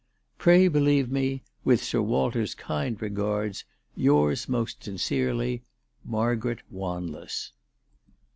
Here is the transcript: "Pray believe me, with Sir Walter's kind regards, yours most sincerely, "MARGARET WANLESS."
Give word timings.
"Pray 0.39 0.67
believe 0.67 1.11
me, 1.11 1.43
with 1.63 1.83
Sir 1.83 2.01
Walter's 2.01 2.55
kind 2.55 2.99
regards, 2.99 3.65
yours 3.95 4.49
most 4.49 4.83
sincerely, 4.83 5.61
"MARGARET 6.03 6.63
WANLESS." 6.71 7.51